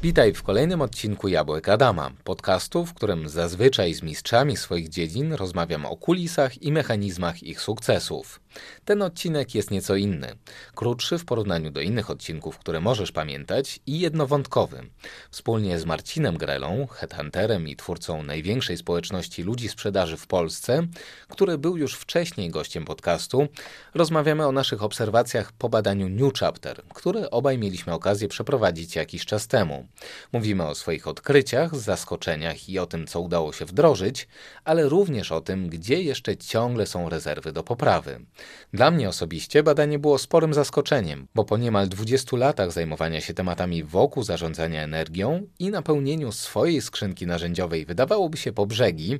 [0.03, 5.85] Witaj w kolejnym odcinku Jabłek Adama, podcastu, w którym zazwyczaj z mistrzami swoich dziedzin rozmawiam
[5.85, 8.41] o kulisach i mechanizmach ich sukcesów.
[8.85, 10.35] Ten odcinek jest nieco inny,
[10.75, 14.89] krótszy w porównaniu do innych odcinków, które możesz pamiętać i jednowątkowy.
[15.31, 20.87] Wspólnie z Marcinem Grelą, headhunterem i twórcą największej społeczności ludzi sprzedaży w Polsce,
[21.29, 23.47] który był już wcześniej gościem podcastu,
[23.93, 29.47] rozmawiamy o naszych obserwacjach po badaniu New Chapter, które obaj mieliśmy okazję przeprowadzić jakiś czas
[29.47, 29.87] temu.
[30.31, 34.27] Mówimy o swoich odkryciach, zaskoczeniach i o tym, co udało się wdrożyć,
[34.63, 38.25] ale również o tym, gdzie jeszcze ciągle są rezerwy do poprawy.
[38.73, 43.83] Dla mnie osobiście badanie było sporym zaskoczeniem, bo po niemal 20 latach zajmowania się tematami
[43.83, 49.19] wokół zarządzania energią i napełnieniu swojej skrzynki narzędziowej wydawałoby się po brzegi,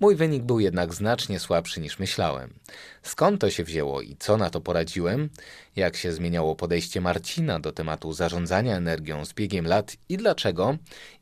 [0.00, 2.54] Mój wynik był jednak znacznie słabszy niż myślałem.
[3.02, 5.30] Skąd to się wzięło i co na to poradziłem?
[5.76, 10.76] Jak się zmieniało podejście Marcina do tematu zarządzania energią z biegiem lat i dlaczego?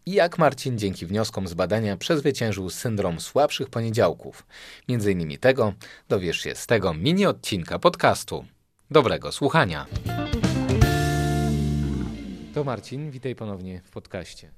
[0.07, 4.47] I jak Marcin dzięki wnioskom z badania przezwyciężył syndrom słabszych poniedziałków?
[4.89, 5.73] Między innymi tego
[6.09, 8.45] dowiesz się z tego mini odcinka podcastu.
[8.91, 9.87] Dobrego słuchania.
[12.55, 14.51] To Marcin, witaj ponownie w podcaście.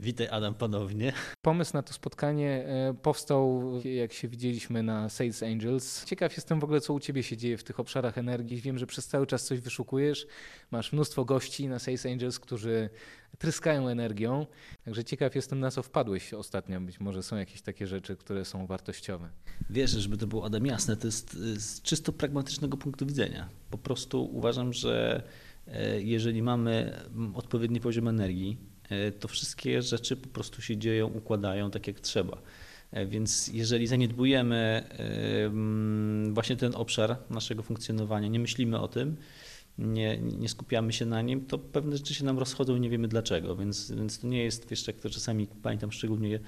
[0.00, 1.12] Witaj Adam ponownie.
[1.42, 6.04] Pomysł na to spotkanie e, powstał, jak się widzieliśmy na Sales Angels.
[6.04, 8.60] Ciekaw jestem w ogóle, co u Ciebie się dzieje w tych obszarach energii.
[8.60, 10.26] Wiem, że przez cały czas coś wyszukujesz.
[10.70, 12.90] Masz mnóstwo gości na Sales Angels, którzy
[13.38, 14.46] tryskają energią.
[14.84, 16.80] Także ciekaw jestem, na co wpadłeś ostatnio.
[16.80, 19.28] Być może są jakieś takie rzeczy, które są wartościowe.
[19.70, 23.48] Wiesz, żeby to było Adam jasne, to jest z czysto pragmatycznego punktu widzenia.
[23.70, 25.22] Po prostu uważam, że
[25.66, 27.00] e, jeżeli mamy
[27.34, 28.75] odpowiedni poziom energii, E,
[29.20, 32.42] to wszystkie rzeczy po prostu się dzieją, układają tak jak trzeba.
[32.92, 34.84] E, więc jeżeli zaniedbujemy
[36.32, 39.16] właśnie ten obszar naszego funkcjonowania, nie myślimy o tym,
[39.78, 43.08] nie, nie skupiamy się na nim, to pewne rzeczy się nam rozchodzą i nie wiemy
[43.08, 43.56] dlaczego.
[43.56, 46.40] Więc, więc to nie jest, wiesz, jak to czasami pamiętam szczególnie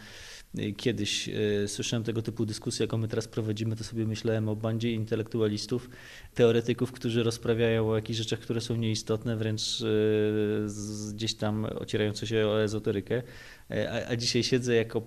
[0.76, 4.92] kiedyś e, słyszałem tego typu dyskusje, jaką my teraz prowadzimy, to sobie myślałem o bandzie
[4.92, 5.90] intelektualistów,
[6.34, 9.84] teoretyków, którzy rozprawiają o jakichś rzeczach, które są nieistotne, wręcz e,
[11.12, 13.22] gdzieś tam ocierające się o ezoterykę.
[13.70, 15.02] E, a, a dzisiaj siedzę jako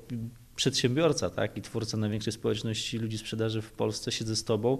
[0.56, 4.78] przedsiębiorca tak, i twórca największej społeczności ludzi sprzedaży w Polsce, siedzę z Tobą,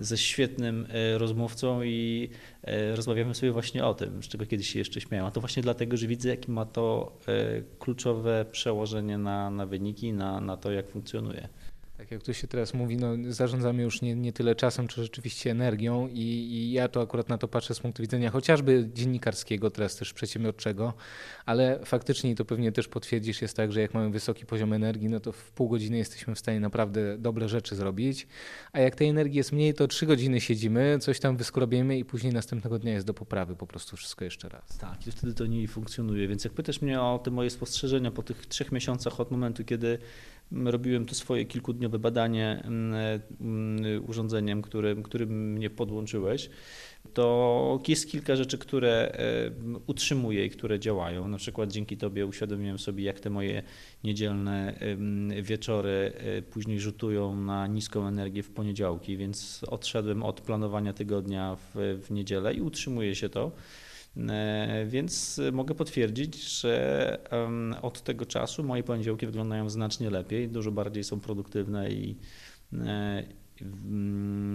[0.00, 2.30] ze świetnym e, rozmówcą i
[2.62, 5.26] e, rozmawiamy sobie właśnie o tym, z czego kiedyś się jeszcze śmiałem.
[5.26, 10.12] A to właśnie dlatego, że widzę, jakie ma to e, kluczowe przełożenie na, na wyniki,
[10.12, 11.48] na, na to, jak funkcjonuje
[11.96, 15.50] tak jak tu się teraz mówi, no, zarządzamy już nie, nie tyle czasem, czy rzeczywiście
[15.50, 19.96] energią i, i, ja to akurat na to patrzę z punktu widzenia chociażby dziennikarskiego, teraz
[19.96, 20.94] też przedsiębiorczego,
[21.46, 25.20] ale faktycznie to pewnie też potwierdzisz, jest tak, że jak mamy wysoki poziom energii, no
[25.20, 28.26] to w pół godziny jesteśmy w stanie naprawdę dobre rzeczy zrobić,
[28.72, 32.32] a jak tej energii jest mniej, to trzy godziny siedzimy, coś tam wyskrobiemy i później
[32.32, 34.78] następnego dnia jest do poprawy po prostu wszystko jeszcze raz.
[34.78, 38.22] Tak, i wtedy to nie funkcjonuje, więc jak pytasz mnie o te moje spostrzeżenia po
[38.22, 39.98] tych trzech miesiącach od momentu, kiedy
[40.64, 46.50] robiłem to swoje kilkudniowe badanie mm, mm, urządzeniem, którym, którym mnie podłączyłeś,
[47.14, 49.50] to jest kilka rzeczy, które e,
[49.86, 51.28] utrzymuję i które działają.
[51.28, 53.62] Na przykład dzięki Tobie uświadomiłem sobie, jak te moje
[54.04, 54.74] niedzielne
[55.42, 62.00] wieczory e, później rzutują na niską energię w poniedziałki, więc odszedłem od planowania tygodnia w,
[62.06, 63.52] w niedzielę i utrzymuje się to.
[64.86, 67.18] Więc mogę potwierdzić, że
[67.82, 72.18] od tego czasu moje poniedziałki wyglądają znacznie lepiej, dużo bardziej są produktywne i,
[72.74, 73.24] Mm,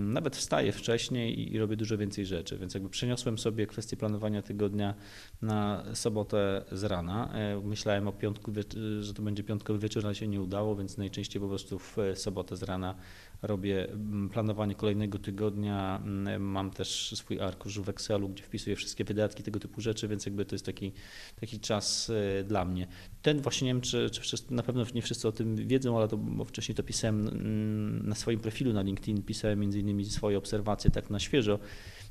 [0.05, 4.93] nawet wstaję wcześniej i robię dużo więcej rzeczy, więc jakby przeniosłem sobie kwestię planowania tygodnia
[5.41, 7.33] na sobotę z rana.
[7.33, 8.51] E, myślałem o piątku,
[8.99, 12.55] że to będzie piątkowy wieczór, ale się nie udało, więc najczęściej po prostu w sobotę
[12.55, 12.95] z rana
[13.41, 16.01] robię mm, planowanie kolejnego tygodnia.
[16.05, 20.25] Mm, mam też swój arkusz w Excelu, gdzie wpisuję wszystkie wydatki, tego typu rzeczy, więc
[20.25, 20.91] jakby to jest taki,
[21.39, 22.87] taki czas e, dla mnie.
[23.21, 26.07] Ten właśnie nie wiem, czy, czy wszyscy, na pewno nie wszyscy o tym wiedzą, ale
[26.07, 27.29] to, wcześniej to pisałem
[28.07, 31.59] na swoim profilu na LinkedIn, pisałem między innymi swoje obserwacje tak na świeżo.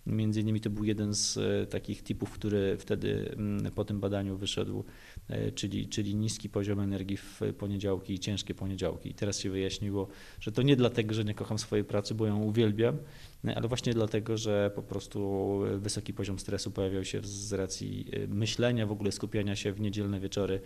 [0.06, 3.36] Między innymi to był jeden z e, takich typów, który wtedy
[3.74, 4.84] po tym badaniu wyszedł,
[5.28, 9.10] e, czyli, czyli niski poziom energii w poniedziałki i ciężkie poniedziałki.
[9.10, 10.08] I teraz się wyjaśniło,
[10.40, 12.96] że to nie dlatego, że nie kocham swojej pracy, bo ją uwielbiam,
[13.44, 18.86] e, ale właśnie dlatego, że po prostu wysoki poziom stresu pojawiał się z racji myślenia,
[18.86, 20.60] w ogóle skupiania się w niedzielne wieczory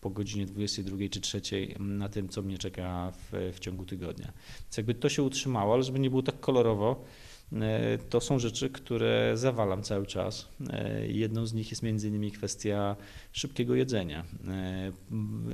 [0.00, 1.40] po godzinie 22 czy 3
[1.78, 4.32] na tym, co mnie czeka w, w ciągu tygodnia.
[4.62, 7.04] Więc jakby to się utrzymało, ale żeby nie było tak kolorowo,
[7.52, 10.48] E, to są rzeczy, które zawalam cały czas.
[10.70, 12.96] E, jedną z nich jest między innymi kwestia
[13.32, 14.24] szybkiego jedzenia.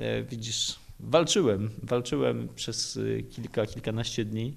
[0.01, 2.99] E, widzisz, walczyłem, walczyłem przez
[3.31, 4.55] kilka, kilkanaście dni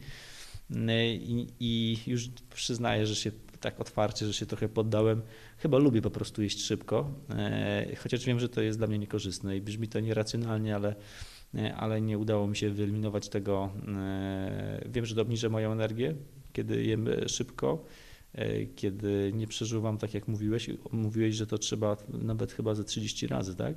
[0.70, 5.22] i, i już przyznaję, że się tak otwarcie, że się trochę poddałem.
[5.58, 7.12] Chyba lubię po prostu jeść szybko,
[7.98, 10.96] chociaż wiem, że to jest dla mnie niekorzystne i brzmi to nieracjonalnie, ale
[11.76, 13.70] ale nie udało mi się wyeliminować tego.
[14.90, 16.16] Wiem, że to obniżę moją energię,
[16.54, 17.86] kiedy jem szybko,
[18.76, 23.56] kiedy nie przeżuwam, tak jak mówiłeś, mówiłeś, że to trzeba nawet chyba ze 30 razy,
[23.56, 23.76] tak?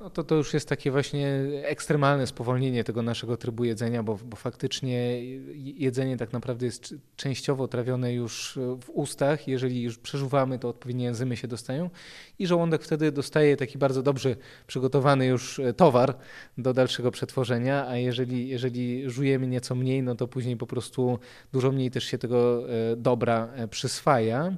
[0.00, 1.28] No to to już jest takie właśnie
[1.62, 5.24] ekstremalne spowolnienie tego naszego trybu jedzenia, bo, bo faktycznie
[5.54, 9.48] jedzenie tak naprawdę jest częściowo trawione już w ustach.
[9.48, 11.90] Jeżeli już przeżuwamy, to odpowiednie enzymy się dostają
[12.38, 14.36] i żołądek wtedy dostaje taki bardzo dobrze
[14.66, 16.16] przygotowany już towar
[16.58, 21.18] do dalszego przetworzenia, a jeżeli, jeżeli żujemy nieco mniej, no to później po prostu
[21.52, 24.52] dużo mniej też się tego e, dobra e, przyswaja.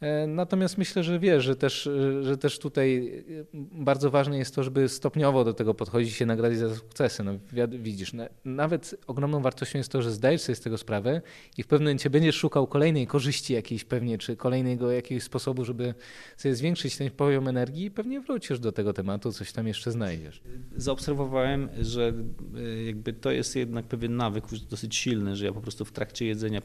[0.00, 1.88] E, natomiast myślę, że wiesz, że też,
[2.22, 6.26] że też tutaj e, bardzo ważne jest to, żeby stopniowo do tego podchodzić i się
[6.26, 7.24] nagrać za sukcesy.
[7.24, 7.32] No,
[7.68, 8.12] widzisz,
[8.44, 11.22] nawet ogromną wartością jest to, że zdajesz sobie z tego sprawę
[11.58, 15.94] i w pewnym momencie będziesz szukał kolejnej korzyści jakiejś pewnie, czy kolejnego jakiegoś sposobu, żeby
[16.36, 20.42] sobie zwiększyć ten poziom energii i pewnie wrócisz do tego tematu, coś tam jeszcze znajdziesz.
[20.76, 22.12] Zaobserwowałem, że
[22.56, 26.26] e, jakby to jest jednak pewien nawyk dosyć silny, że ja po prostu w trakcie
[26.26, 26.62] jedzenia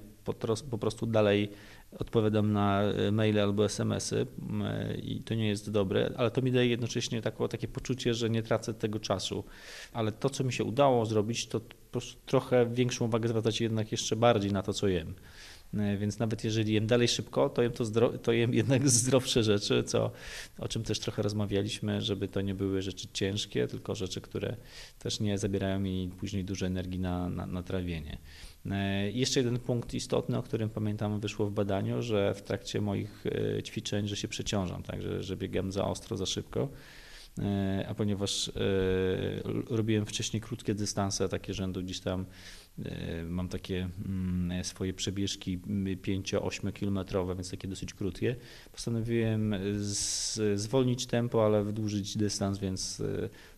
[0.69, 1.51] po prostu dalej
[1.99, 4.27] odpowiadam na e, maile albo smsy
[5.03, 8.43] i to nie jest dobre, ale to mi daje jednocześnie tako, takie poczucie, że nie
[8.43, 9.43] tracę tego czasu.
[9.93, 13.91] Ale to, co mi się udało zrobić, to po prostu trochę większą uwagę zwracać jednak
[13.91, 15.13] jeszcze bardziej na to, co jem.
[15.73, 19.43] E, więc nawet jeżeli jem dalej szybko, to jem, to, zdro- to jem jednak zdrowsze
[19.43, 20.11] rzeczy, co,
[20.59, 24.55] o czym też trochę rozmawialiśmy, żeby to nie były rzeczy ciężkie, tylko rzeczy, które
[24.99, 28.17] też nie zabierają mi później dużo energii na, na, na trawienie.
[28.71, 33.23] E, jeszcze jeden punkt istotny, o którym pamiętam wyszło w badaniu, że w trakcie moich
[33.25, 36.69] e, ćwiczeń, że się przeciążam, tak, że, że biegam za ostro, za szybko.
[37.87, 38.51] A ponieważ
[39.69, 42.25] robiłem wcześniej krótkie dystanse, takie rzędu gdzieś tam
[43.29, 48.35] mam takie mm, swoje przebieżki 5-8 kilometrowe, więc takie dosyć krótkie.
[48.71, 49.55] Postanowiłem
[50.55, 53.01] zwolnić tempo, ale wydłużyć dystans, więc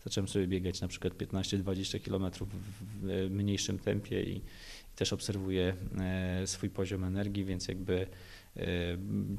[0.03, 2.49] zacząłem sobie biegać na przykład 15-20 kilometrów
[3.01, 4.41] w mniejszym tempie i
[4.95, 8.07] też obserwuję e, swój poziom energii, więc jakby e,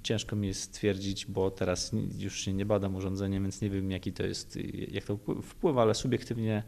[0.03, 4.13] ciężko mi jest stwierdzić, bo teraz już się nie badam urządzeniem, więc nie wiem jaki
[4.13, 6.63] to jest, jak to wpływa, ale subiektywnie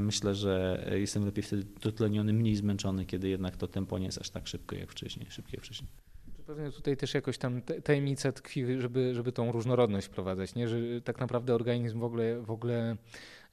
[0.00, 4.30] myślę, że jestem lepiej wtedy dotleniony, mniej zmęczony, kiedy jednak to tempo nie jest aż
[4.30, 5.90] tak szybko jak wcześniej, szybkie wcześniej.
[6.46, 10.68] Pewnie tutaj też jakoś tam tajemnica tkwi, żeby, żeby tą różnorodność wprowadzać, nie?
[10.68, 12.96] że tak naprawdę organizm w ogóle, w ogóle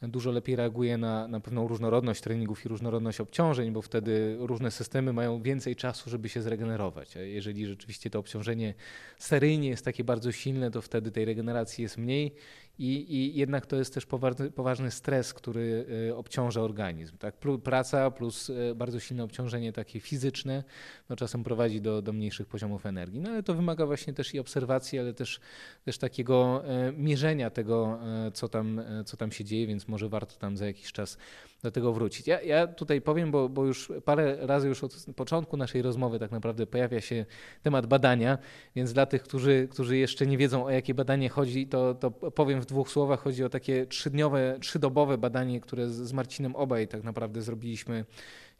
[0.07, 5.13] dużo lepiej reaguje na, na pewną różnorodność treningów i różnorodność obciążeń, bo wtedy różne systemy
[5.13, 7.17] mają więcej czasu, żeby się zregenerować.
[7.17, 8.73] A jeżeli rzeczywiście to obciążenie
[9.17, 12.35] seryjnie jest takie bardzo silne, to wtedy tej regeneracji jest mniej
[12.79, 17.17] i, i jednak to jest też poważny, poważny stres, który y, obciąża organizm.
[17.17, 17.35] Tak?
[17.63, 20.63] Praca plus y, bardzo silne obciążenie takie fizyczne
[21.09, 23.19] no czasem prowadzi do, do mniejszych poziomów energii.
[23.19, 25.39] No ale to wymaga właśnie też i obserwacji, ale też,
[25.85, 27.99] też takiego y, mierzenia tego,
[28.33, 31.17] co tam, co tam się dzieje, więc może warto tam za jakiś czas
[31.63, 32.27] do tego wrócić.
[32.27, 36.31] Ja, ja tutaj powiem, bo, bo już parę razy już od początku naszej rozmowy tak
[36.31, 37.25] naprawdę pojawia się
[37.63, 38.37] temat badania,
[38.75, 42.61] więc dla tych, którzy, którzy jeszcze nie wiedzą o jakie badanie chodzi, to, to powiem
[42.61, 43.19] w dwóch słowach.
[43.19, 48.05] Chodzi o takie trzydniowe, trzydobowe badanie, które z, Marcinem obaj tak naprawdę zrobiliśmy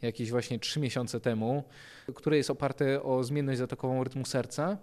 [0.02, 1.64] jakieś właśnie trzy miesiące temu,
[2.14, 4.78] które jest oparte o zmienność zatokową rytmu serca.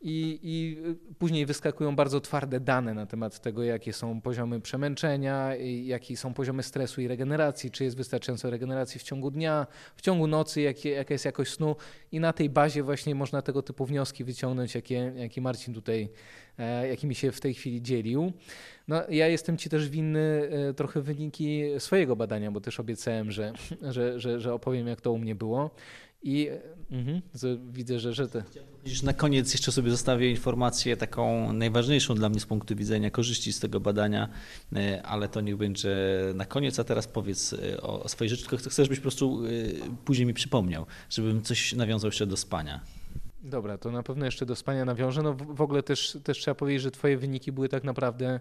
[0.00, 0.76] I, i
[1.18, 6.62] później wyskakują bardzo twarde dane na temat tego, jakie są poziomy przemęczenia, jakie są poziomy
[6.62, 11.14] stresu i regeneracji, czy jest wystarczająco regeneracji w ciągu dnia, w ciągu nocy, jakie, jaka
[11.14, 11.76] jest jakość snu
[12.12, 16.08] i na tej bazie właśnie można tego typu wnioski wyciągnąć, jakie, jakie Marcin tutaj,
[16.58, 18.32] e, jakimi się w tej chwili dzielił.
[18.88, 23.52] No, ja jestem Ci też winny e, trochę wyniki swojego badania, bo też obiecałem, że,
[23.82, 25.70] że, że, że opowiem, jak to u mnie było.
[26.26, 26.48] I
[26.90, 27.22] mhm,
[27.72, 28.42] widzę, że, że te.
[29.02, 33.60] Na koniec jeszcze sobie zostawię informację taką najważniejszą dla mnie z punktu widzenia korzyści z
[33.60, 34.28] tego badania,
[34.76, 35.96] e, ale to niech będzie
[36.34, 39.42] na koniec, a teraz powiedz e, o, o swojej rzeczy, tylko chcę, żebyś po prostu
[39.46, 39.50] e,
[40.04, 42.80] później mi przypomniał, żebym coś nawiązał jeszcze do spania.
[43.42, 45.22] Dobra, to na pewno jeszcze do spania nawiążę.
[45.22, 48.40] No w ogóle też, też trzeba powiedzieć, że twoje wyniki były tak naprawdę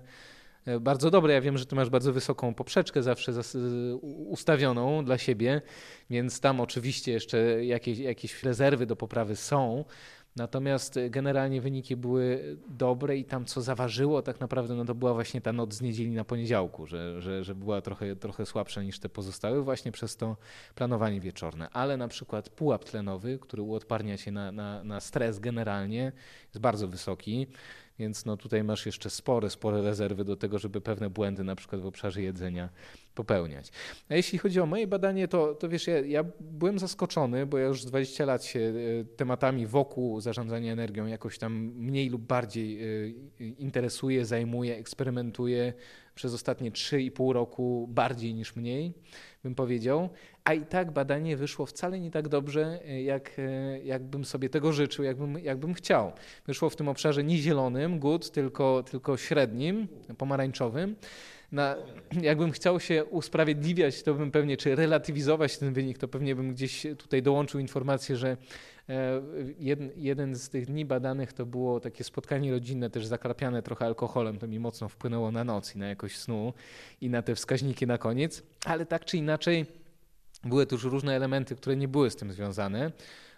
[0.81, 1.33] bardzo dobre.
[1.33, 3.31] Ja wiem, że ty masz bardzo wysoką poprzeczkę zawsze
[4.01, 5.61] ustawioną dla siebie,
[6.09, 9.85] więc tam oczywiście jeszcze jakieś, jakieś rezerwy do poprawy są.
[10.35, 15.41] Natomiast generalnie wyniki były dobre i tam co zaważyło tak naprawdę, no to była właśnie
[15.41, 19.09] ta noc z niedzieli na poniedziałku, że, że, że była trochę, trochę słabsza niż te
[19.09, 20.37] pozostałe właśnie przez to
[20.75, 21.69] planowanie wieczorne.
[21.69, 26.11] Ale na przykład pułap tlenowy, który uodparnia się na, na, na stres generalnie
[26.43, 27.47] jest bardzo wysoki.
[27.99, 31.81] Więc no tutaj masz jeszcze spore, spore rezerwy do tego, żeby pewne błędy na przykład
[31.81, 32.69] w obszarze jedzenia
[33.15, 33.71] popełniać.
[34.09, 37.67] A jeśli chodzi o moje badanie, to, to wiesz, ja, ja byłem zaskoczony, bo ja
[37.67, 43.07] już 20 lat się e, tematami wokół zarządzania energią jakoś tam mniej lub bardziej e,
[43.39, 45.73] interesuję, zajmuję, eksperymentuję
[46.15, 48.93] przez ostatnie 3,5 roku bardziej niż mniej,
[49.43, 50.09] bym powiedział.
[50.43, 53.31] A i tak badanie wyszło wcale nie tak dobrze, e, jak,
[53.83, 56.11] jakbym sobie tego życzył, jakbym, jakbym chciał.
[56.47, 60.95] Wyszło w tym obszarze nie zielonym, good, tylko, tylko średnim, pomarańczowym
[61.51, 61.75] na,
[62.21, 66.87] jakbym chciał się usprawiedliwiać, to bym pewnie, czy relatywizować ten wynik, to pewnie bym gdzieś
[66.97, 68.37] tutaj dołączył informację, że
[68.89, 69.21] e,
[69.59, 74.37] jeden, jeden z tych dni badanych to było takie spotkanie rodzinne, też zakrapiane trochę alkoholem,
[74.37, 76.53] to mi mocno wpłynęło na noc i na jakość snu
[77.01, 79.65] i na te wskaźniki na koniec, ale tak czy inaczej
[80.43, 82.91] były też różne elementy, które nie były z tym związane,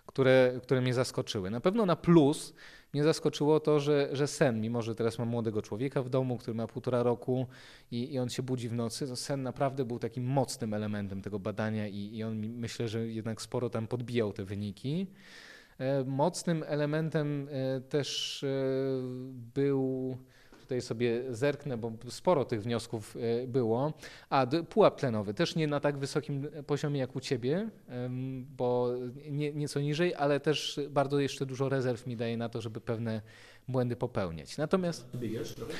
[0.05, 1.49] które, które mnie zaskoczyły.
[1.49, 2.53] Na pewno na plus
[2.93, 6.53] mnie zaskoczyło to, że, że sen, mimo że teraz mam młodego człowieka w domu, który
[6.53, 7.47] ma półtora roku
[7.91, 11.39] i, i on się budzi w nocy, to sen naprawdę był takim mocnym elementem tego
[11.39, 15.07] badania i, i on myślę, że jednak sporo tam podbijał te wyniki.
[15.79, 18.47] E, mocnym elementem e, też e,
[19.53, 20.17] był
[20.67, 23.93] Tutaj sobie zerknę, bo sporo tych wniosków e, było.
[24.29, 27.69] A pułap tlenowy też nie na tak wysokim poziomie jak u ciebie,
[28.57, 28.89] bo
[29.29, 33.21] nie, nieco niżej, ale też bardzo jeszcze dużo rezerw mi daje na to, żeby pewne
[33.67, 34.57] błędy popełniać.
[34.57, 35.11] Natomiast.
[35.55, 35.73] Trochę,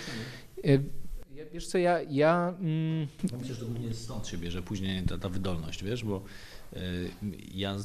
[1.54, 2.02] Wiesz co, ja...
[2.02, 3.08] ja mm...
[3.40, 6.22] Myślę, że to głównie stąd się bierze później ta, ta wydolność, wiesz, bo
[6.74, 7.10] y,
[7.54, 7.76] ja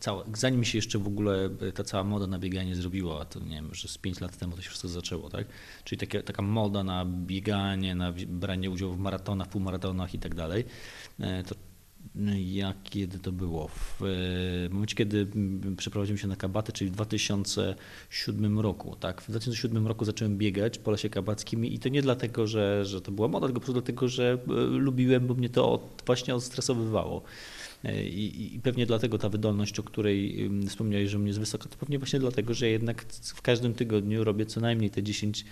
[0.00, 3.74] cała, zanim się jeszcze w ogóle ta cała moda na bieganie zrobiła, to nie wiem,
[3.74, 5.46] że z 5 lat temu to się wszystko zaczęło, tak?
[5.84, 10.64] Czyli takie, taka moda na bieganie, na branie udziału w maratonach, półmaratonach i tak dalej,
[11.20, 11.54] e, to
[12.36, 13.68] jak kiedy to było?
[13.68, 14.00] W
[14.70, 15.26] momencie, kiedy
[15.76, 18.96] przeprowadziłem się na kabaty, czyli w 2007 roku.
[18.96, 19.22] Tak?
[19.22, 23.12] W 2007 roku zacząłem biegać po lesie kabackim i to nie dlatego, że, że to
[23.12, 27.22] była moda, tylko po prostu dlatego, że e, lubiłem, bo mnie to właśnie odstresowywało.
[27.84, 31.76] E, I, I, pewnie dlatego ta wydolność, o której wspomniałeś, że mnie jest wysoka, to
[31.76, 35.44] pewnie właśnie dlatego, że jednak w każdym tygodniu robię co najmniej te 10,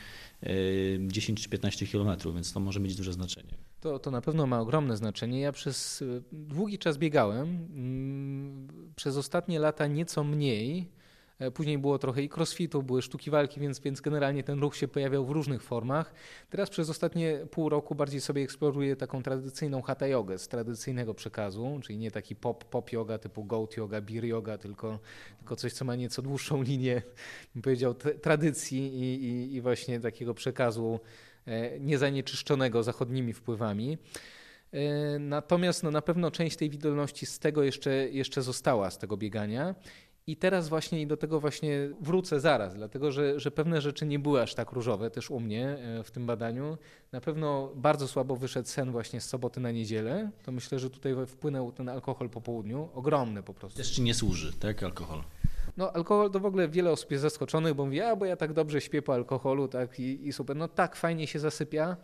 [1.09, 3.68] 10 e, czy 15 kilometrów, więc to może mieć duże znaczenie.
[3.81, 5.41] To, to na pewno ma ogromne znaczenie.
[5.41, 10.89] Ja przez e, długi czas biegałem, mm, przez ostatnie lata nieco mniej,
[11.39, 14.89] E, później było trochę i crossfitu, były sztuki walki, więc, więc generalnie ten ruch się
[14.89, 16.15] pojawiał w różnych formach.
[16.51, 21.81] Teraz przez ostatnie pół roku bardziej sobie eksploruję taką tradycyjną hatha jogę z tradycyjnego przekazu,
[21.83, 24.99] czyli nie taki pop, pop yoga typu goat yoga, beer yoga, tylko,
[25.39, 27.03] tylko coś, co ma nieco dłuższą linię,
[27.55, 31.01] bym powiedział, tradycji i, i, i właśnie takiego przekazu
[31.81, 33.99] niezanieczyszczonego zachodnimi wpływami.
[34.73, 39.17] E, natomiast no, na pewno część tej wydolności z tego jeszcze, jeszcze została, z tego
[39.17, 39.75] biegania.
[40.27, 44.19] I teraz właśnie i do tego właśnie wrócę zaraz, dlatego że, że pewne rzeczy nie
[44.19, 46.79] były aż tak różowe też u mnie e, w tym badaniu.
[47.13, 50.31] Na pewno bardzo słabo wyszedł sen właśnie z soboty na niedzielę.
[50.45, 52.89] To myślę, że tutaj wpłynął ten alkohol po południu.
[52.95, 53.79] Ogromny po prostu.
[53.79, 55.23] Też ci nie służy, tak, alkohol?
[55.79, 58.53] No alkohol to w ogóle wiele osób jest zaskoczonych, bo mówi, a bo ja tak
[58.53, 60.57] dobrze śpię po alkoholu, tak i, i super.
[60.57, 61.97] No tak, fajnie się zasypia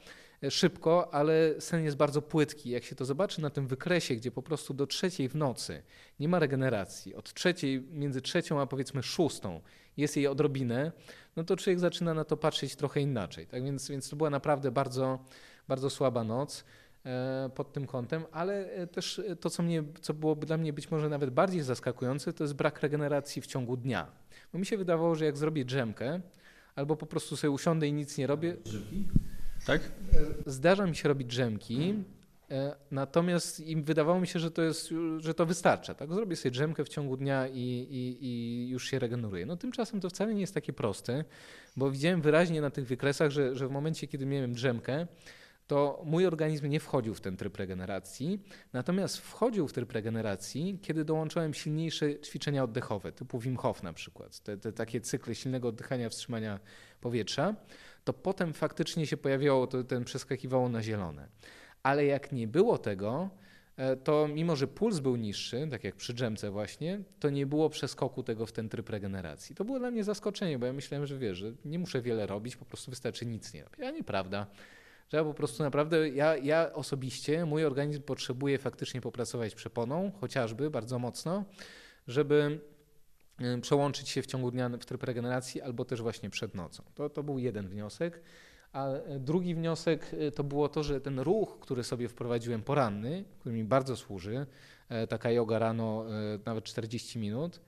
[0.50, 2.70] szybko, ale sen jest bardzo płytki.
[2.70, 5.82] Jak się to zobaczy na tym wykresie, gdzie po prostu do trzeciej w nocy
[6.20, 9.60] nie ma regeneracji, od trzeciej, między trzecią a powiedzmy szóstą
[9.96, 10.92] jest jej odrobinę,
[11.36, 13.46] no to człowiek zaczyna na to patrzeć trochę inaczej.
[13.46, 15.18] Tak więc, więc to była naprawdę bardzo,
[15.68, 16.64] bardzo słaba noc.
[17.06, 20.90] E, pod tym kątem, ale e, też to, co, mnie, co byłoby dla mnie być
[20.90, 24.06] może nawet bardziej zaskakujące, to jest brak regeneracji w ciągu dnia.
[24.52, 26.20] Bo mi się wydawało, że jak zrobię drzemkę,
[26.76, 28.56] albo po prostu sobie usiądę i nic nie robię.
[28.64, 29.04] Drzemki?
[29.66, 29.80] Tak?
[30.46, 31.94] Zdarza mi się robić drzemki,
[32.50, 35.94] E, natomiast im wydawało mi się, że to, jest, że to wystarcza.
[35.94, 36.14] Tak?
[36.14, 39.46] Zrobię sobie drzemkę w ciągu dnia i, i, i, już się regeneruje.
[39.46, 41.25] No tymczasem to wcale nie jest takie proste,
[41.76, 45.06] bo widziałem wyraźnie na tych wykresach, że, że w momencie, kiedy miałem drzemkę,
[45.66, 48.42] to mój organizm nie wchodził w ten tryb regeneracji,
[48.73, 54.40] natomiast wchodził w tryb regeneracji, kiedy dołączałem silniejsze ćwiczenia oddechowe, typu Wim Hof na przykład,
[54.40, 56.61] te, te takie cykle silnego oddychania, wstrzymania
[57.00, 57.54] powietrza,
[58.04, 61.28] to potem faktycznie się pojawiało, to, ten przeskakiwało na zielone
[61.85, 63.30] ale jak nie było tego,
[63.76, 67.71] e, to mimo, że puls był niższy, tak jak przy dżemce właśnie, to nie było
[67.71, 69.56] przeskoku tego w ten tryb regeneracji.
[69.56, 72.56] To było dla mnie zaskoczenie, bo ja myślałem, że wiesz, że nie muszę wiele robić,
[72.56, 73.80] po prostu wystarczy nic nie robić.
[73.80, 74.47] A nieprawda.
[75.08, 80.70] Że ja po prostu naprawdę, ja, ja osobiście, mój organizm potrzebuje faktycznie popracować przeponą, chociażby
[80.70, 81.44] bardzo mocno,
[82.06, 82.61] żeby
[83.38, 86.82] e, przełączyć się w ciągu dnia w tryb regeneracji albo też właśnie przed nocą.
[86.94, 88.23] To, to był jeden wniosek.
[88.73, 93.54] A drugi wniosek y, to było to, że ten ruch, który sobie wprowadziłem poranny, który
[93.54, 94.46] mi bardzo służy,
[95.08, 96.04] taka yoga rano,
[96.46, 97.61] nawet 40 minut,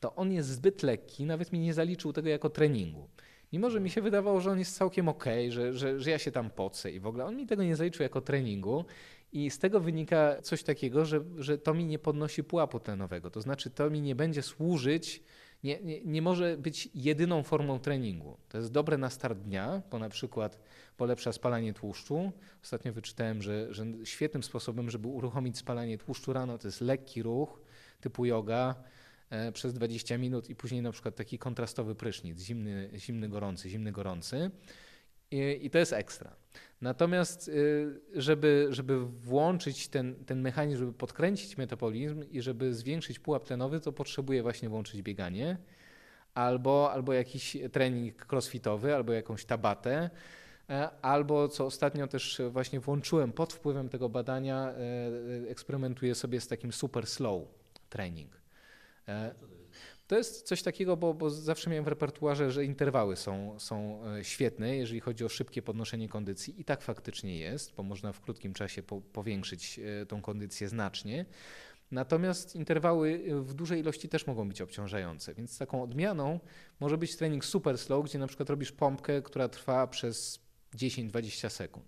[0.00, 3.08] to on jest zbyt lekki, nawet mi nie zaliczył tego jako treningu.
[3.54, 6.30] Mimo, że mi się wydawało, że on jest całkiem ok, że, że, że ja się
[6.30, 8.84] tam pocę i w ogóle, on mi tego nie zaliczył jako treningu
[9.32, 13.40] i z tego wynika coś takiego, że, że to mi nie podnosi pułapu tlenowego, to
[13.40, 15.22] znaczy to mi nie będzie służyć
[15.64, 18.36] nie, nie, nie może być jedyną formą treningu.
[18.48, 20.60] To jest dobre na start dnia, bo na przykład
[20.96, 22.32] polepsza spalanie tłuszczu.
[22.62, 27.60] Ostatnio wyczytałem, że, że świetnym sposobem, żeby uruchomić spalanie tłuszczu rano, to jest lekki ruch
[28.00, 28.74] typu yoga
[29.52, 34.50] przez 20 minut i później na przykład taki kontrastowy prysznic, zimny, zimny gorący, zimny gorący.
[35.30, 36.36] I, i to jest ekstra.
[36.80, 43.44] Natomiast, y, żeby, żeby włączyć ten, ten mechanizm, żeby podkręcić metabolizm i żeby zwiększyć pułap
[43.44, 45.56] tlenowy, to potrzebuje właśnie włączyć bieganie
[46.34, 50.10] albo, albo jakiś trening crossfitowy, albo jakąś tabatę,
[50.70, 54.72] e, albo co ostatnio też właśnie włączyłem pod wpływem tego badania,
[55.46, 57.42] e, eksperymentuję sobie z takim super slow
[57.88, 58.43] training.
[59.08, 59.34] E,
[60.06, 64.24] to jest coś takiego, bo, bo, zawsze miałem w repertuarze, że interwały są, są e,
[64.24, 68.54] świetne, jeżeli chodzi o szybkie podnoszenie kondycji i tak faktycznie jest, bo można w krótkim
[68.54, 71.26] czasie po, powiększyć e, tą kondycję znacznie.
[71.90, 76.40] Natomiast interwały w dużej ilości też mogą być obciążające, więc taką odmianą
[76.80, 80.40] może być trening super slow, gdzie na przykład robisz pompkę, która trwa przez
[80.76, 81.86] 10-20 sekund.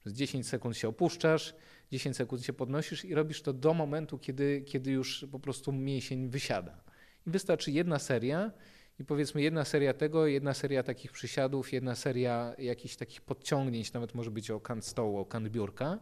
[0.00, 1.54] Przez 10 sekund się opuszczasz,
[1.92, 6.28] 10 sekund się podnosisz i robisz to do momentu, kiedy, kiedy już po prostu mięsień
[6.28, 6.84] wysiada.
[7.26, 8.52] I wystarczy jedna seria
[8.98, 14.14] i powiedzmy jedna seria tego, jedna seria takich przysiadów, jedna seria jakichś takich podciągnięć, nawet
[14.14, 15.98] może być o kant stołu, o kant biurka.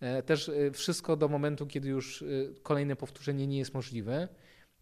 [0.00, 2.26] E, też e, wszystko do momentu, kiedy już e,
[2.62, 4.28] kolejne powtórzenie nie jest możliwe.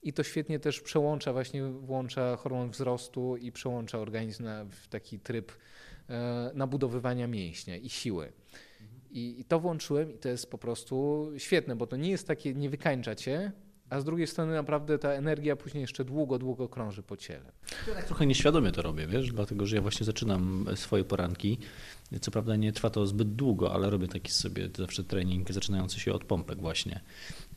[0.02, 5.18] I to świetnie też przełącza, właśnie włącza hormon wzrostu i przełącza organizm na, w taki
[5.20, 5.52] tryb
[6.54, 8.32] nabudowywania mięśnia i siły.
[9.10, 12.54] I, I, to włączyłem i to jest po prostu świetne, bo to nie jest takie,
[12.54, 13.52] nie wykańcza cię,
[13.90, 17.52] a z drugiej strony naprawdę ta energia później jeszcze długo, długo krąży po ciele.
[17.88, 21.58] Ja tak trochę nieświadomie to robię, wiesz, dlatego że ja właśnie zaczynam swoje poranki.
[22.20, 26.12] Co prawda nie trwa to zbyt długo, ale robię taki sobie zawsze trening zaczynający się
[26.12, 27.00] od pompek właśnie.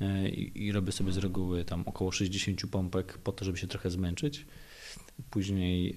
[0.02, 3.68] E, I, i robię sobie z reguły tam około 60 pompek po to, żeby się
[3.68, 4.46] trochę zmęczyć.
[5.30, 5.96] Później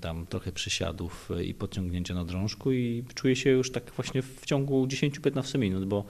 [0.00, 4.86] tam trochę przysiadów i podciągnięcia na drążku i czuję się już tak właśnie w ciągu
[4.86, 6.04] 10-15 minut, bo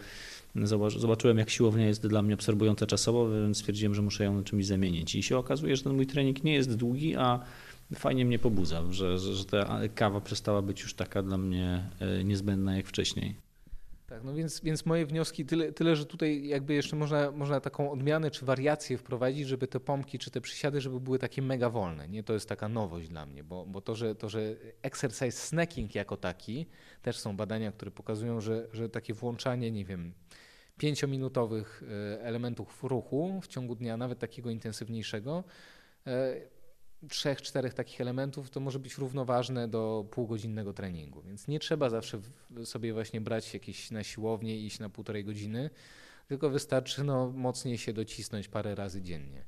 [0.96, 5.14] Zobaczyłem, jak siłownia jest dla mnie absorbująca czasowo, więc stwierdziłem, że muszę ją czymś zamienić.
[5.14, 7.40] I się okazuje, że ten mój trening nie jest długi, a
[7.94, 12.24] fajnie mnie pobudza, że, że, że ta kawa przestała być już taka dla mnie e,
[12.24, 13.45] niezbędna jak wcześniej.
[14.06, 17.90] Tak, no więc, więc moje wnioski tyle, tyle, że tutaj jakby jeszcze można, można taką
[17.90, 22.08] odmianę czy wariację wprowadzić, żeby te pompki czy te przysiady, żeby były takie mega wolne.
[22.08, 25.94] Nie, to jest taka nowość dla mnie, bo, bo to, że, to, że exercise snacking
[25.94, 26.66] jako taki,
[27.02, 30.12] też są badania, które pokazują, że, że takie włączanie, nie wiem,
[30.78, 35.44] pięciominutowych e, elementów ruchu w ciągu dnia, nawet takiego intensywniejszego,
[36.06, 36.36] e,
[37.09, 41.22] trzech, czterech takich elementów, to może być równoważne do półgodzinnego treningu.
[41.22, 42.20] Więc nie trzeba zawsze
[42.64, 45.70] sobie właśnie brać jakieś na siłownię i iść na półtorej godziny,
[46.28, 49.44] tylko wystarczy no, mocniej się docisnąć parę razy dziennie.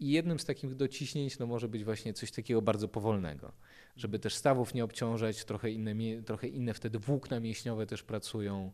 [0.00, 3.52] I jednym z takich dociśnięć no, może być właśnie coś takiego bardzo powolnego,
[3.96, 8.72] żeby też stawów nie obciążać, trochę inne, trochę inne wtedy włókna mięśniowe też pracują.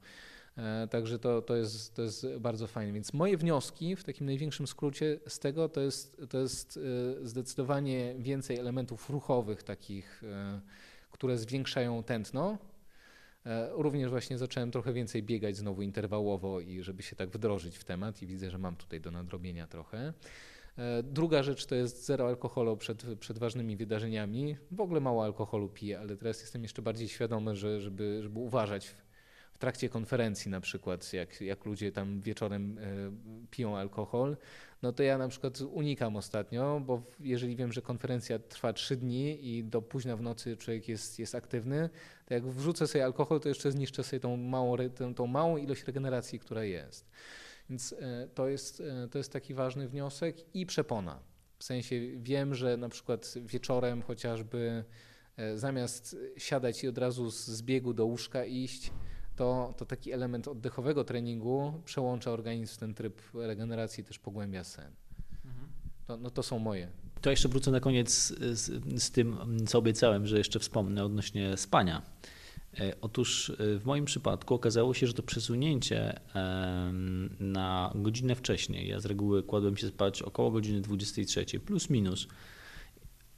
[0.59, 2.93] E, także to, to, jest, to jest bardzo fajne.
[2.93, 6.79] Więc moje wnioski w takim największym skrócie z tego to jest, to jest
[7.23, 10.61] e, zdecydowanie więcej elementów ruchowych, takich, e,
[11.11, 12.59] które zwiększają tętno,
[13.71, 18.23] Również właśnie zacząłem trochę więcej biegać znowu interwałowo i żeby się tak wdrożyć w temat
[18.23, 20.13] i widzę, że mam tutaj do nadrobienia trochę.
[21.03, 24.57] Druga rzecz to jest zero alkoholu przed, przed ważnymi wydarzeniami.
[24.71, 28.95] W ogóle mało alkoholu piję, ale teraz jestem jeszcze bardziej świadomy, że, żeby, żeby uważać
[29.63, 32.83] trakcie konferencji na przykład, jak, jak ludzie tam wieczorem e,
[33.51, 34.37] piją alkohol,
[34.83, 39.49] no to ja na przykład unikam ostatnio, bo jeżeli wiem, że konferencja trwa trzy dni
[39.49, 41.91] i do późna w nocy człowiek jest, jest aktywny,
[42.27, 45.85] to jak wrzucę sobie alkohol, to jeszcze zniszczę sobie tą małą, tą, tą małą ilość
[45.85, 47.11] regeneracji, która jest.
[47.71, 51.23] Więc e, to jest, e, to jest taki ważny wniosek i przepona.
[51.59, 54.85] W sensie wiem, że na przykład wieczorem chociażby
[55.55, 58.93] zamiast siadać i od razu z biegu do łóżka iść,
[59.43, 64.93] to, to taki element oddechowego treningu przełącza organizm w ten tryb regeneracji, też pogłębia sen.
[66.07, 66.89] To, no to są moje.
[67.21, 68.67] To jeszcze wrócę na koniec z,
[69.03, 72.03] z tym, co obiecałem, że jeszcze wspomnę odnośnie spania.
[72.81, 76.21] E, otóż e, w moim przypadku okazało się, że to przesunięcie
[77.41, 82.29] na godzinę wcześniej, ja z reguły kładłem się spać około godziny 23, plus minus,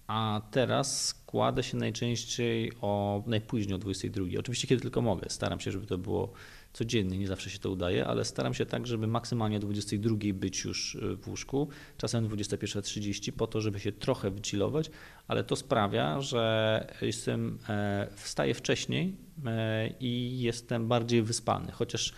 [0.06, 4.24] a teraz kładę się najczęściej o najpóźniej o 22.
[4.38, 5.26] Oczywiście kiedy tylko mogę.
[5.28, 6.32] Staram się, żeby to było
[6.72, 10.64] codziennie, nie zawsze się to udaje, ale staram się tak, żeby maksymalnie o 22 być
[10.64, 14.90] już y, w łóżku, czasem 21.30 po to, żeby się trochę wychillować,
[15.28, 22.12] ale to sprawia, że jestem, e, wstaję wcześniej e, i jestem bardziej wyspany, chociaż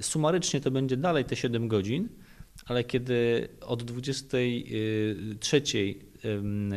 [0.00, 2.08] sumarycznie to będzie dalej te 7 godzin,
[2.66, 5.62] ale kiedy od 23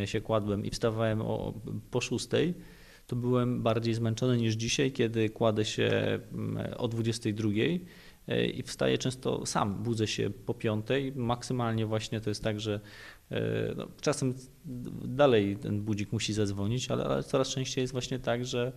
[0.05, 1.53] się kładłem i wstawałem o,
[1.91, 2.27] po 6,
[3.07, 6.19] to byłem bardziej zmęczony niż dzisiaj, kiedy kładę się
[6.77, 7.49] o 22
[8.27, 10.85] e, i wstaję często sam, budzę się po 5.
[11.15, 12.79] Maksymalnie właśnie to jest tak, że
[13.31, 14.33] e, no, czasem
[15.05, 18.71] dalej ten budzik musi zadzwonić, ale, ale coraz częściej jest właśnie tak, że,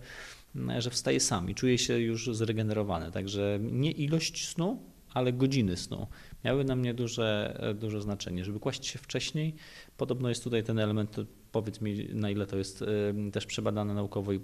[0.77, 3.11] że wstaję sam i czuję się już zregenerowany.
[3.11, 4.79] Także nie ilość snu,
[5.13, 6.07] ale godziny snu
[6.45, 8.45] miały na mnie duże, duże znaczenie.
[8.45, 9.55] Żeby kłaść się wcześniej,
[9.97, 11.15] podobno jest tutaj ten element,
[11.51, 12.83] powiedz mi na ile to jest
[13.31, 14.39] też przebadane naukowo i,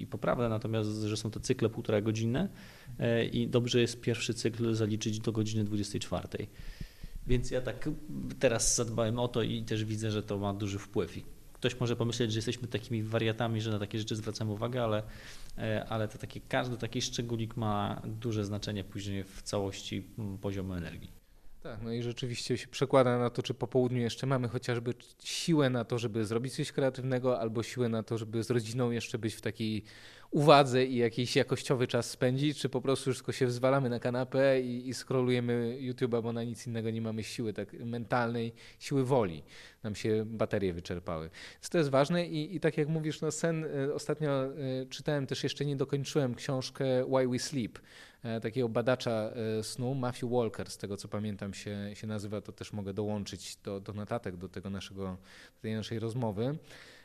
[0.00, 2.48] i poprawne, natomiast, że są to cykle półtora godzinne
[3.32, 6.28] i dobrze jest pierwszy cykl zaliczyć do godziny 24.
[7.26, 7.88] Więc ja tak
[8.38, 11.16] teraz zadbałem o to i też widzę, że to ma duży wpływ.
[11.52, 15.02] Ktoś może pomyśleć, że jesteśmy takimi wariatami, że na takie rzeczy zwracamy uwagę, ale,
[15.58, 20.04] e, ale to takie, każdy taki szczególik ma duże znaczenie później w całości
[20.40, 21.19] poziomu energii.
[21.62, 24.94] Tak, no i rzeczywiście się przekłada na to, czy po południu jeszcze mamy chociażby
[25.24, 29.18] siłę na to, żeby zrobić coś kreatywnego, albo siłę na to, żeby z rodziną jeszcze
[29.18, 29.84] być w takiej
[30.30, 34.60] uwadze i jakiś jakościowy czas spędzić, czy po prostu już tylko się wzwalamy na kanapę
[34.60, 39.42] i, i scrollujemy YouTube'a, bo na nic innego nie mamy siły tak mentalnej, siły woli.
[39.82, 41.30] Nam się baterie wyczerpały.
[41.54, 45.26] Więc to jest ważne i, i tak jak mówisz, no sen, y, ostatnio y, czytałem
[45.26, 47.78] też, jeszcze nie dokończyłem książkę Why We Sleep,
[48.42, 52.94] takiego badacza snu, Matthew Walker, z tego co pamiętam się, się nazywa, to też mogę
[52.94, 55.04] dołączyć do, do notatek do tego naszego,
[55.56, 56.58] do tej naszej rozmowy.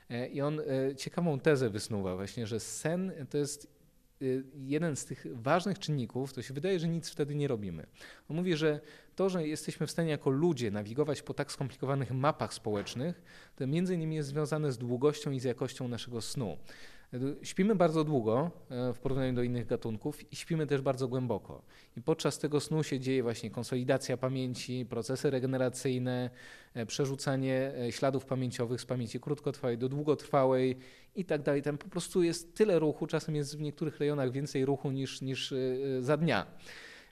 [0.10, 3.67] E, I on e, ciekawą tezę wysnuwa właśnie, że sen to jest
[4.21, 7.86] e, jeden z tych ważnych czynników, to się wydaje, że nic wtedy nie robimy.
[8.30, 8.80] On mówi, że
[9.15, 13.21] to, że jesteśmy w stanie jako ludzie nawigować po tak skomplikowanych mapach społecznych,
[13.56, 16.58] to między innymi jest związane z długością i z jakością naszego snu.
[17.41, 21.62] Śpimy bardzo długo e, w porównaniu do innych gatunków i śpimy też bardzo głęboko.
[21.97, 26.30] I podczas tego snu się dzieje właśnie konsolidacja pamięci, procesy regeneracyjne,
[26.73, 30.78] e, przerzucanie e, śladów pamięciowych z pamięci krótkotrwałej do długotrwałej
[31.15, 31.62] i tak dalej.
[31.62, 35.54] Tam po prostu jest tyle ruchu, czasem jest w niektórych rejonach więcej ruchu niż, niż
[35.99, 36.45] za dnia.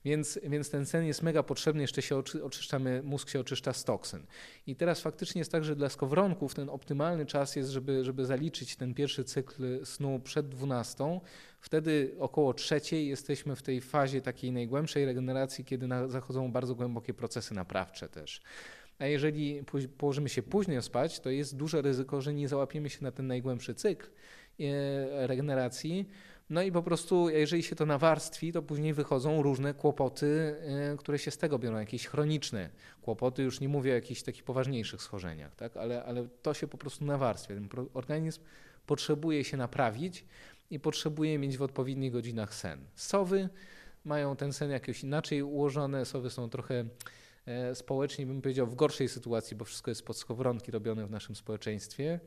[0.06, 3.84] Więc, więc ten sen jest mega potrzebny, jeszcze się oczy, oczyszczamy, mózg się oczyszcza z
[3.84, 4.24] toksyn.
[4.68, 8.76] I teraz faktycznie jest tak, że dla skowronków ten optymalny czas jest, żeby, żeby zaliczyć
[8.76, 11.20] ten pierwszy cykl snu przed 12.
[11.60, 17.14] Wtedy około trzeciej jesteśmy w tej fazie takiej najgłębszej regeneracji, kiedy na, zachodzą bardzo głębokie
[17.14, 18.42] procesy naprawcze też.
[19.00, 19.64] A jeżeli
[19.98, 23.76] położymy się później spać, to jest duże ryzyko, że nie załapiemy się na ten najgłębszy
[23.76, 24.08] cykl
[24.60, 26.10] e, regeneracji,
[26.54, 30.56] no i po prostu, jeżeli się to nawarstwi, to później wychodzą różne kłopoty,
[30.94, 32.70] e, które się z tego biorą, jakieś chroniczne
[33.02, 35.78] kłopoty, już nie mówię o jakichś takich poważniejszych schorzeniach, tak?
[35.78, 37.56] ale, ale to się po prostu nawarstwia.
[37.56, 38.42] Ten organizm
[38.86, 40.26] potrzebuje się naprawić
[40.70, 42.86] i potrzebuje mieć w odpowiednich godzinach sen.
[42.96, 43.50] Sowy
[44.06, 46.86] mają ten sen jakoś inaczej ułożone, sowy są trochę
[47.46, 51.36] e, społecznie, bym powiedział, w gorszej sytuacji, bo wszystko jest pod skowronki robione w naszym
[51.36, 52.20] społeczeństwie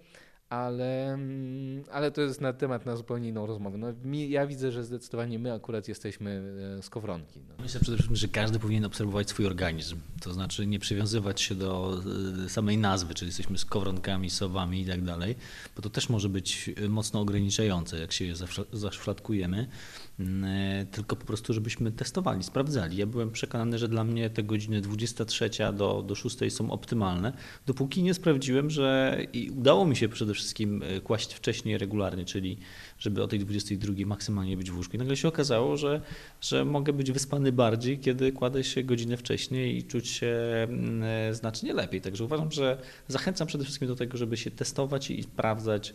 [0.49, 3.79] ale, mm, ale to jest na temat na zupełnie inną rozmowę.
[3.79, 6.43] No, mi, ja widzę, że zdecydowanie my akurat jesteśmy
[6.79, 7.41] e, skowronki.
[7.49, 7.55] No.
[7.63, 12.01] Myślę przede wszystkim, że każdy powinien obserwować swój organizm, to znaczy nie przywiązywać się do
[12.45, 15.35] e, samej nazwy, czyli jesteśmy skowronkami, sowami i tak dalej,
[15.77, 18.35] bo to też może być mocno ograniczające, jak się je
[18.73, 19.67] zaszufladkujemy.
[20.91, 22.97] Tylko po prostu, żebyśmy testowali, sprawdzali.
[22.97, 27.33] Ja byłem przekonany, że dla mnie te godziny 23 do, do 6 są optymalne,
[27.67, 32.59] dopóki nie sprawdziłem, że i udało mi się przede wszystkim e, kłaść wcześniej regularnie, czyli
[32.99, 34.97] żeby o tej 22 maksymalnie być w łóżku.
[34.97, 36.01] I nagle się okazało, że,
[36.41, 40.37] że mogę być wyspany bardziej, kiedy kładę się godzinę wcześniej i czuć się
[40.69, 42.01] mm, e, znacznie lepiej.
[42.01, 45.95] Także uważam, że zachęcam przede wszystkim do tego, żeby się testować i sprawdzać,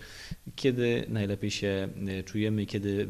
[0.55, 3.07] kiedy najlepiej się e, czujemy kiedy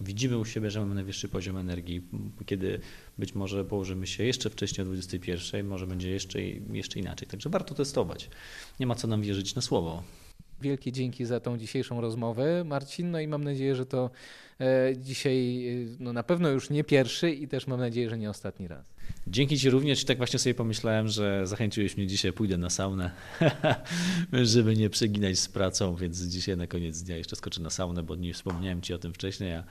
[0.00, 2.02] widzimy u siebie, że mamy najwyższy poziom energii,
[2.46, 2.80] kiedy
[3.18, 7.28] być może położymy się jeszcze wcześniej o 21, może będzie jeszcze, jeszcze inaczej.
[7.28, 8.30] Także warto testować.
[8.80, 10.02] Nie ma co nam wierzyć na słowo.
[10.60, 13.10] Wielkie dzięki za tą dzisiejszą rozmowę, Marcin.
[13.10, 14.10] No i mam nadzieję, że to
[14.60, 18.30] e, dzisiaj e, no na pewno już nie pierwszy i też mam nadzieję, że nie
[18.30, 18.97] ostatni raz.
[19.30, 23.10] Dzięki Ci również i tak właśnie sobie pomyślałem, że zachęciłeś mnie dzisiaj, pójdę na saunę,
[24.32, 28.16] żeby nie przeginać z pracą, więc dzisiaj na koniec dnia jeszcze skoczę na saunę, bo
[28.16, 29.64] nie wspomniałem Ci o tym wcześniej, a,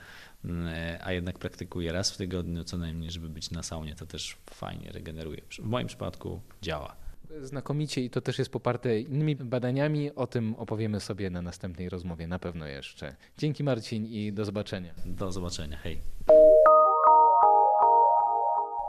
[0.44, 0.68] mm,
[1.04, 4.92] a jednak praktykuję raz w tygodniu co najmniej, żeby być na saunie, to też fajnie
[4.92, 5.42] regeneruje.
[5.50, 6.96] W moim przypadku działa.
[7.42, 10.14] Znakomicie i to też jest poparte innymi badaniami.
[10.14, 13.16] O tym opowiemy sobie na następnej rozmowie na pewno jeszcze.
[13.38, 14.94] Dzięki Marcin i do zobaczenia.
[15.06, 15.76] Do zobaczenia.
[15.76, 15.98] Hej.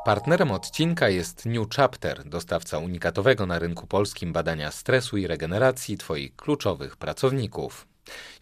[0.10, 6.36] Partnerem odcinka jest New Chapter, dostawca unikatowego na rynku polskim badania stresu i regeneracji Twoich
[6.36, 7.88] kluczowych pracowników.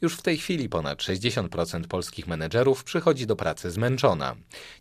[0.01, 4.36] Już w tej chwili ponad 60% polskich menedżerów przychodzi do pracy zmęczona.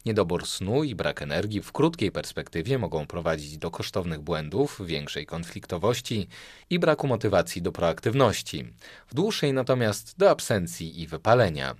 [0.06, 6.28] Niedobór snu i brak energii w krótkiej perspektywie mogą prowadzić do kosztownych błędów, większej konfliktowości
[6.70, 8.72] i braku motywacji do proaktywności.
[9.06, 11.74] W dłuższej natomiast do absencji i wypalenia.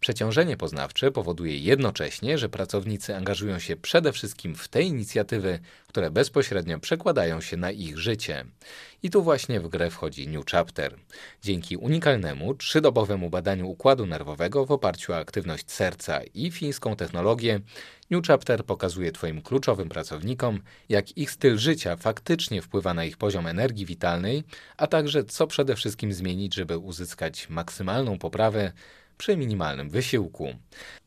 [0.00, 5.58] Przeciążenie poznawcze powoduje jednocześnie, że pracownicy angażują się przede wszystkim w te inicjatywy,
[5.90, 8.44] które bezpośrednio przekładają się na ich życie.
[9.02, 10.96] I tu właśnie w grę wchodzi New Chapter.
[11.42, 17.60] Dzięki unikalnemu, trzydobowemu badaniu układu nerwowego w oparciu o aktywność serca i fińską technologię,
[18.10, 23.46] New Chapter pokazuje Twoim kluczowym pracownikom, jak ich styl życia faktycznie wpływa na ich poziom
[23.46, 24.44] energii witalnej,
[24.76, 28.72] a także co przede wszystkim zmienić, żeby uzyskać maksymalną poprawę
[29.20, 30.54] przy minimalnym wysiłku.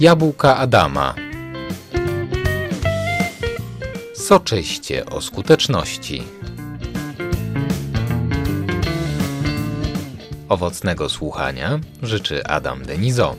[0.00, 1.14] Jabłka Adama
[4.14, 6.37] Soczyście o skuteczności.
[10.48, 13.36] Owocnego słuchania życzy Adam Denizo.